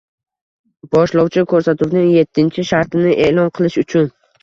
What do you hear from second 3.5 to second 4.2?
qilish uchun